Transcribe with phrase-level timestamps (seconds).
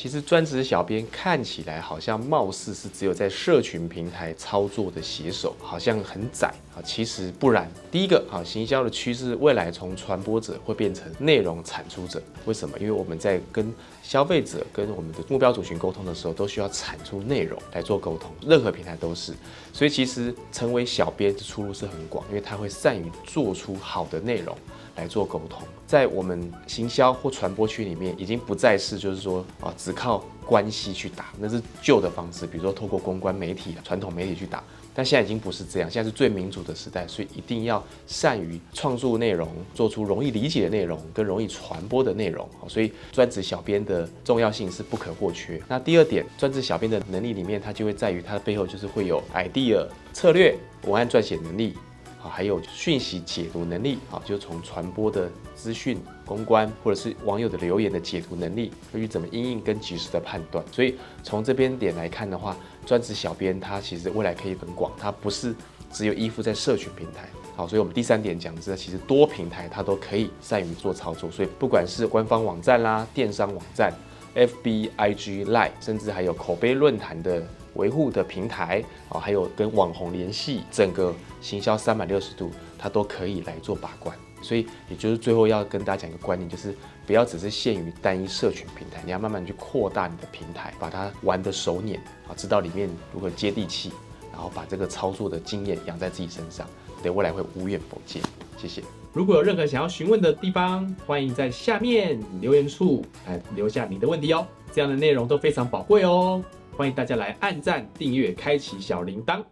[0.00, 6.80] 其实专职小编看起来好像貌似是只有在社群平台操作的写手，好像很窄啊。
[6.82, 7.70] 其实不然。
[7.90, 12.22] 第一个啊，行销的趋势未来从传播者会变成内容产出者。
[12.46, 12.78] 为什么？
[12.78, 13.70] 因为我们在跟
[14.02, 18.30] 消费者、跟我们的目标族群沟通的时候，都需要产出内容来做沟通。
[18.40, 19.34] 任何平台都是。
[19.70, 24.56] 所以其实成为小编的出路是很广，因为他会善于做出好的内容。
[24.96, 34.62] 来做沟通，在我们行销或传播区里面，已经不再是就是说啊，靠关系去打，那是旧的方式，比如说透过公关媒体、传统媒体去打。
[34.92, 42.46] 但现在已经不是这样，现在是最民主的时代，所以一定要善于创作内容，做出容易理解的内容跟容易传播的内容。
[42.68, 45.62] 所以专职小编的重要性是不可或缺。
[45.68, 51.74] 那第二点，专职小编的能力里面，它就会在于它的背后就是会有 idea、策略、文案撰写能力。
[52.22, 60.64] 啊，还有讯息解读能力啊，就从传播的资讯、公关或者是网友的留言的解读能力，对于怎么应应跟及时的判断。
[60.70, 65.54] 所以从这边点来看的话，专职小编他其实未来可以很广，他不是
[65.90, 67.28] 只有依附在社群平台。
[67.56, 71.30] 好，所以我们第三点讲的其实多平台他都可以善于做操作。
[71.30, 73.92] 所以不管是官方网站啦、电商网站、
[74.34, 77.42] FB、IG、Line，甚至还有口碑论坛的。
[77.74, 84.14] 维护的平台啊，还有跟网红联系，整个行销三百六十度，它都可以来做把关。
[84.42, 86.74] 所以，也就是最后要跟大家讲一个观念，就是
[87.06, 93.92] 不要只是限于单一社群平台，你要慢慢去扩大你的平台，把它玩得熟稔啊，知道里面如何接地气，
[94.40, 96.66] 然后把这个操作的经验养在自己身上，
[97.02, 98.22] 对未来会无怨否见。
[98.56, 98.82] 谢谢。
[99.12, 106.42] 如果有任何想要询问的地方，欢迎在下面留言处来留下你的问题哦，这样的内容都非常宝贵哦。
[106.74, 109.42] 欢迎大家来按赞、订阅、开启小铃铛。